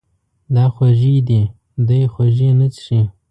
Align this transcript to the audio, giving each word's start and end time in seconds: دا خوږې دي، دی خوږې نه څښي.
دا 0.55 0.65
خوږې 0.73 1.13
دي، 1.27 1.41
دی 1.87 2.01
خوږې 2.13 2.49
نه 2.59 2.67
څښي. 2.73 3.01